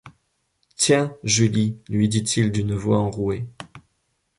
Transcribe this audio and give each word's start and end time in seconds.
Tiens, 0.77 1.15
Julie, 1.23 1.77
lui 1.87 2.09
dit-il 2.09 2.51
d’une 2.51 2.73
voix 2.73 2.97
enrouée 2.97 3.45